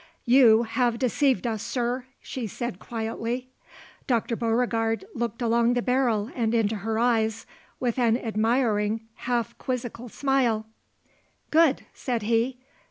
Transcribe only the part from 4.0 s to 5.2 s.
Dr. Beauregard